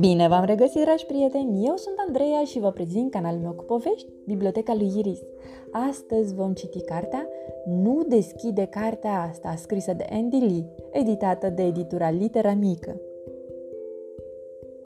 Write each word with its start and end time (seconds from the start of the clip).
Bine 0.00 0.28
v-am 0.28 0.44
regăsit, 0.44 0.82
dragi 0.82 1.06
prieteni! 1.06 1.66
Eu 1.66 1.76
sunt 1.76 1.94
Andreea 2.06 2.44
și 2.44 2.58
vă 2.58 2.70
prezint 2.70 3.10
canalul 3.10 3.40
meu 3.40 3.52
cu 3.52 3.64
povești, 3.64 4.12
Biblioteca 4.26 4.74
lui 4.74 4.92
Iris. 4.98 5.20
Astăzi 5.70 6.34
vom 6.34 6.52
citi 6.52 6.80
cartea 6.80 7.28
Nu 7.66 8.04
deschide 8.08 8.66
cartea 8.70 9.20
asta, 9.30 9.54
scrisă 9.56 9.92
de 9.92 10.06
Andy 10.10 10.38
Lee, 10.38 10.70
editată 10.90 11.48
de 11.48 11.62
editura 11.62 12.10
Litera 12.10 12.54
Mică. 12.54 13.00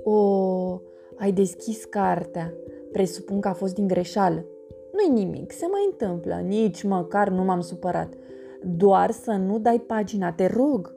O, 0.03 0.81
ai 1.17 1.33
deschis 1.33 1.85
cartea. 1.85 2.55
Presupun 2.93 3.41
că 3.41 3.49
a 3.49 3.53
fost 3.53 3.75
din 3.75 3.87
greșeală. 3.87 4.45
Nu-i 4.93 5.23
nimic, 5.25 5.53
se 5.53 5.67
mai 5.71 5.89
întâmplă, 5.91 6.35
nici 6.47 6.83
măcar 6.83 7.29
nu 7.29 7.45
m-am 7.45 7.61
supărat. 7.61 8.13
Doar 8.63 9.11
să 9.11 9.31
nu 9.31 9.59
dai 9.59 9.79
pagina, 9.79 10.33
te 10.33 10.47
rog. 10.47 10.95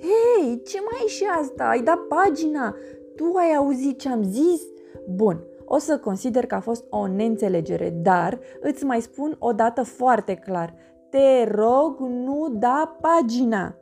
Hei, 0.00 0.62
ce 0.62 0.78
mai 0.80 1.02
e 1.04 1.08
și 1.08 1.24
asta? 1.40 1.68
Ai 1.68 1.82
dat 1.82 1.98
pagina? 1.98 2.76
Tu 3.16 3.32
ai 3.36 3.54
auzit 3.54 3.98
ce 3.98 4.08
am 4.08 4.22
zis? 4.22 4.62
Bun, 5.08 5.44
o 5.64 5.78
să 5.78 5.98
consider 5.98 6.46
că 6.46 6.54
a 6.54 6.60
fost 6.60 6.84
o 6.90 7.06
neînțelegere, 7.06 7.90
dar 8.02 8.38
îți 8.60 8.84
mai 8.84 9.00
spun 9.00 9.36
o 9.38 9.52
dată 9.52 9.82
foarte 9.82 10.34
clar. 10.34 10.74
Te 11.10 11.44
rog, 11.50 11.98
nu 11.98 12.48
da 12.52 12.96
pagina. 13.00 13.74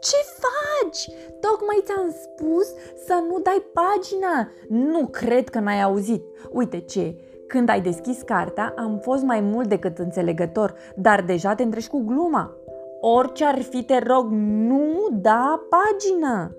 Ce 0.00 0.16
faci? 0.38 1.08
Tocmai 1.40 1.82
ți-am 1.84 2.14
spus 2.22 2.66
să 3.06 3.22
nu 3.28 3.38
dai 3.38 3.64
pagina. 3.72 4.50
Nu 4.68 5.06
cred 5.06 5.48
că 5.48 5.60
n-ai 5.60 5.82
auzit. 5.82 6.24
Uite 6.50 6.78
ce, 6.78 7.16
când 7.46 7.68
ai 7.68 7.80
deschis 7.80 8.22
cartea, 8.22 8.74
am 8.76 8.98
fost 8.98 9.22
mai 9.22 9.40
mult 9.40 9.68
decât 9.68 9.98
înțelegător, 9.98 10.74
dar 10.96 11.22
deja 11.22 11.54
te 11.54 11.62
întrești 11.62 11.90
cu 11.90 12.04
gluma. 12.04 12.56
Orice 13.00 13.44
ar 13.44 13.62
fi, 13.62 13.82
te 13.82 13.98
rog, 13.98 14.26
nu 14.30 15.08
da 15.12 15.66
pagina. 15.68 16.50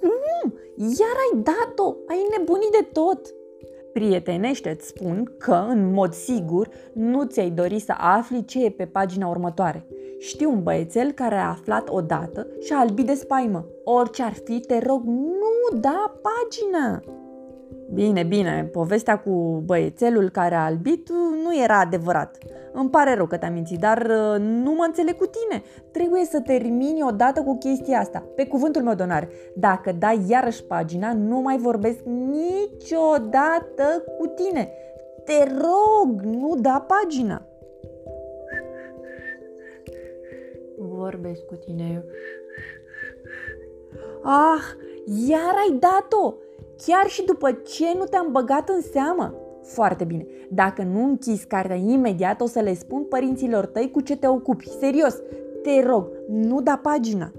Cum? 0.00 0.54
Iar 0.76 1.16
ai 1.32 1.42
dat-o? 1.42 1.96
Ai 2.08 2.26
nebunit 2.38 2.70
de 2.70 2.88
tot! 2.92 3.34
Prietenește, 3.92 4.70
îți 4.70 4.86
spun 4.86 5.34
că, 5.38 5.66
în 5.68 5.92
mod 5.92 6.12
sigur, 6.12 6.68
nu 6.92 7.24
ți-ai 7.24 7.50
dori 7.50 7.78
să 7.78 7.94
afli 7.96 8.44
ce 8.44 8.64
e 8.64 8.70
pe 8.70 8.84
pagina 8.84 9.28
următoare. 9.28 9.86
Știu 10.18 10.50
un 10.50 10.62
băiețel 10.62 11.12
care 11.12 11.34
a 11.34 11.48
aflat 11.48 11.88
odată 11.88 12.46
și 12.60 12.72
a 12.72 12.78
albit 12.78 13.06
de 13.06 13.14
spaimă. 13.14 13.66
Orice 13.84 14.22
ar 14.22 14.32
fi, 14.32 14.60
te 14.60 14.78
rog, 14.78 15.02
nu 15.04 15.78
da 15.78 16.12
pagina! 16.22 17.02
Bine, 17.92 18.22
bine, 18.22 18.68
povestea 18.72 19.18
cu 19.18 19.62
băiețelul 19.64 20.30
care 20.30 20.54
a 20.54 20.64
albit 20.64 21.08
nu 21.42 21.62
era 21.62 21.80
adevărat. 21.80 22.38
Îmi 22.72 22.90
pare 22.90 23.14
rău 23.14 23.26
că 23.26 23.36
te-am 23.36 23.52
mințit, 23.52 23.78
dar 23.78 23.98
uh, 23.98 24.38
nu 24.38 24.72
mă 24.72 24.84
înțeleg 24.86 25.16
cu 25.16 25.26
tine. 25.26 25.62
Trebuie 25.90 26.24
să 26.24 26.40
termini 26.40 27.02
odată 27.02 27.42
cu 27.42 27.58
chestia 27.58 27.98
asta, 27.98 28.24
pe 28.34 28.46
cuvântul 28.46 28.82
meu 28.82 28.94
de 28.94 29.02
onoare. 29.02 29.28
Dacă 29.54 29.92
dai 29.92 30.24
iarăși 30.28 30.64
pagina, 30.64 31.12
nu 31.12 31.40
mai 31.40 31.58
vorbesc 31.58 31.98
niciodată 32.04 34.04
cu 34.18 34.26
tine. 34.26 34.70
Te 35.24 35.44
rog, 35.44 36.20
nu 36.20 36.56
da 36.60 36.86
pagina. 36.88 37.46
Vorbesc 40.78 41.44
cu 41.44 41.54
tine. 41.54 42.04
Ah, 44.22 44.62
iar 45.28 45.54
ai 45.68 45.78
dat-o! 45.78 46.34
Chiar 46.84 47.06
și 47.06 47.24
după 47.24 47.52
ce 47.52 47.84
nu 47.98 48.04
te-am 48.04 48.28
băgat 48.32 48.68
în 48.68 48.80
seamă. 48.80 49.34
Foarte 49.62 50.04
bine. 50.04 50.26
Dacă 50.50 50.82
nu 50.82 51.04
închizi 51.04 51.46
cartea 51.46 51.76
imediat, 51.76 52.40
o 52.40 52.46
să 52.46 52.60
le 52.60 52.74
spun 52.74 53.04
părinților 53.04 53.66
tăi 53.66 53.90
cu 53.90 54.00
ce 54.00 54.16
te 54.16 54.26
ocupi. 54.26 54.68
Serios, 54.68 55.16
te 55.62 55.82
rog, 55.86 56.08
nu 56.28 56.60
da 56.60 56.80
pagina. 56.82 57.32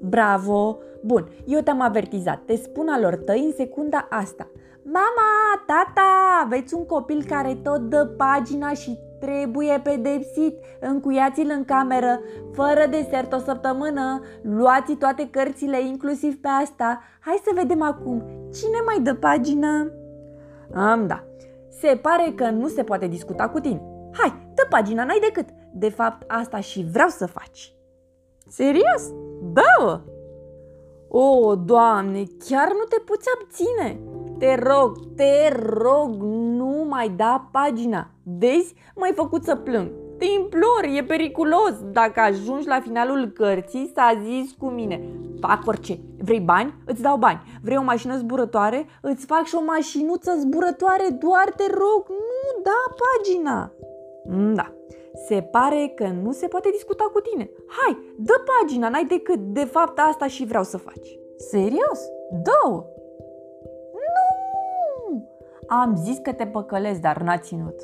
Bravo! 0.00 0.78
Bun, 1.02 1.28
eu 1.46 1.60
te-am 1.60 1.80
avertizat. 1.80 2.42
Te 2.44 2.56
spun 2.56 2.88
alor 2.88 3.16
tăi 3.16 3.44
în 3.44 3.52
secunda 3.52 4.06
asta. 4.10 4.50
Mama, 4.84 5.62
tata, 5.66 6.40
aveți 6.44 6.74
un 6.74 6.86
copil 6.86 7.24
care 7.28 7.54
tot 7.62 7.80
dă 7.80 8.04
pagina 8.16 8.72
și 8.72 8.98
trebuie 9.20 9.80
pedepsit. 9.82 10.58
Încuiați-l 10.80 11.50
în 11.56 11.64
cameră, 11.64 12.20
fără 12.52 12.86
desert 12.90 13.32
o 13.32 13.38
săptămână. 13.38 14.20
Luați 14.42 14.94
toate 14.94 15.28
cărțile, 15.30 15.86
inclusiv 15.86 16.40
pe 16.40 16.48
asta. 16.48 17.02
Hai 17.20 17.40
să 17.44 17.50
vedem 17.54 17.82
acum. 17.82 18.22
Cine 18.54 18.78
mai 18.86 19.00
dă 19.00 19.14
pagina? 19.14 19.90
Am, 20.74 21.06
da. 21.06 21.24
Se 21.68 21.98
pare 22.02 22.32
că 22.36 22.50
nu 22.50 22.68
se 22.68 22.82
poate 22.82 23.06
discuta 23.06 23.48
cu 23.48 23.60
tine. 23.60 23.82
Hai, 24.12 24.50
dă 24.54 24.66
pagina, 24.68 25.04
n-ai 25.04 25.20
decât. 25.20 25.48
De 25.72 25.88
fapt, 25.88 26.30
asta 26.30 26.60
și 26.60 26.86
vreau 26.92 27.08
să 27.08 27.26
faci. 27.26 27.72
Serios? 28.48 29.12
Da! 29.42 30.02
O, 31.08 31.54
Doamne, 31.54 32.22
chiar 32.48 32.68
nu 32.68 32.84
te 32.88 32.96
poți 33.04 33.28
abține. 33.40 34.00
Te 34.38 34.54
rog, 34.54 35.14
te 35.16 35.54
rog, 35.62 36.22
nu 36.22 36.86
mai 36.88 37.08
da 37.08 37.48
pagina. 37.52 38.10
Vezi, 38.38 38.74
m-ai 38.96 39.12
făcut 39.14 39.44
să 39.44 39.54
plâng. 39.54 39.90
Te 40.18 40.24
implor, 40.24 40.84
e 40.96 41.04
periculos. 41.04 41.72
Dacă 41.92 42.20
ajungi 42.20 42.68
la 42.68 42.80
finalul 42.80 43.26
cărții, 43.26 43.90
s-a 43.94 44.20
zis 44.24 44.52
cu 44.58 44.66
mine. 44.66 45.02
Fac 45.40 45.62
orice. 45.66 45.98
Vrei 46.22 46.40
bani? 46.40 46.74
Îți 46.86 47.02
dau 47.02 47.16
bani. 47.16 47.42
Vrei 47.62 47.76
o 47.76 47.82
mașină 47.82 48.16
zburătoare? 48.16 48.86
Îți 49.02 49.26
fac 49.26 49.44
și 49.44 49.54
o 49.54 49.64
mașinuță 49.64 50.36
zburătoare. 50.38 51.08
Doar 51.20 51.52
te 51.56 51.64
rog, 51.70 52.06
nu 52.08 52.62
da 52.62 52.94
pagina. 53.00 53.72
Mm, 54.24 54.54
da, 54.54 54.72
se 55.26 55.42
pare 55.50 55.92
că 55.94 56.06
nu 56.22 56.32
se 56.32 56.46
poate 56.46 56.68
discuta 56.72 57.10
cu 57.12 57.20
tine. 57.20 57.50
Hai, 57.66 58.14
dă 58.18 58.32
pagina, 58.44 58.88
n-ai 58.88 59.04
decât. 59.04 59.38
De 59.38 59.64
fapt, 59.64 59.98
asta 59.98 60.26
și 60.26 60.44
vreau 60.44 60.62
să 60.62 60.76
faci. 60.76 61.18
Serios? 61.36 62.00
Dă-o! 62.42 62.84
Nu! 63.92 65.28
Am 65.66 65.96
zis 65.96 66.18
că 66.22 66.32
te 66.32 66.46
păcălesc, 66.46 67.00
dar 67.00 67.22
n-a 67.22 67.38
ținut. 67.38 67.80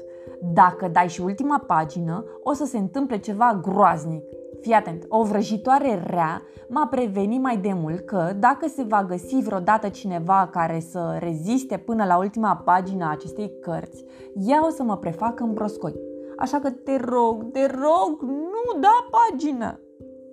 Dacă 0.53 0.89
dai 0.89 1.09
și 1.09 1.21
ultima 1.21 1.65
pagină, 1.67 2.25
o 2.43 2.53
să 2.53 2.65
se 2.65 2.79
întâmple 2.79 3.19
ceva 3.19 3.61
groaznic. 3.63 4.25
Fii 4.61 4.73
atent, 4.73 5.05
o 5.09 5.23
vrăjitoare 5.23 6.03
rea 6.07 6.43
m-a 6.69 6.87
prevenit 6.87 7.41
mai 7.41 7.57
de 7.57 7.73
mult 7.73 8.01
că 8.01 8.33
dacă 8.39 8.69
se 8.69 8.83
va 8.83 9.05
găsi 9.05 9.35
vreodată 9.35 9.89
cineva 9.89 10.49
care 10.53 10.81
să 10.81 11.17
reziste 11.21 11.77
până 11.77 12.05
la 12.05 12.19
ultima 12.19 12.63
pagină 12.65 13.05
a 13.05 13.11
acestei 13.11 13.53
cărți, 13.61 14.05
ea 14.35 14.67
o 14.67 14.71
să 14.71 14.83
mă 14.83 14.97
prefacă 14.97 15.43
în 15.43 15.53
broscoi. 15.53 15.95
Așa 16.39 16.59
că 16.61 16.71
te 16.71 16.97
rog, 16.97 17.51
te 17.51 17.67
rog, 17.67 18.23
nu 18.23 18.81
da 18.81 19.09
pagină! 19.11 19.81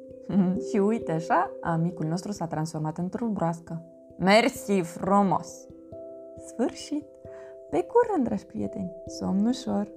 și 0.69 0.78
uite 0.78 1.12
așa, 1.12 1.51
amicul 1.62 2.06
nostru 2.06 2.31
s-a 2.31 2.47
transformat 2.47 2.97
într-o 2.97 3.25
broască. 3.28 3.85
Mersi 4.17 4.81
frumos! 4.81 5.67
Sfârșit! 6.45 7.06
Pe 7.69 7.84
curând, 7.84 8.25
dragi 8.28 8.45
prieteni! 8.45 8.91
Somn 9.06 9.45
ușor! 9.45 9.91